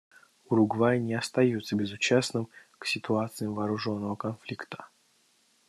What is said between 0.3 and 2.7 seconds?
Уругвай не остается безучастным